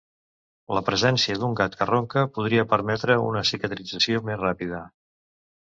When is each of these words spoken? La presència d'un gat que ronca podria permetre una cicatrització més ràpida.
La 0.77 0.81
presència 0.87 1.35
d'un 1.41 1.53
gat 1.59 1.77
que 1.81 1.87
ronca 1.91 2.25
podria 2.39 2.65
permetre 2.73 3.21
una 3.29 3.47
cicatrització 3.53 4.25
més 4.33 4.43
ràpida. 4.49 4.85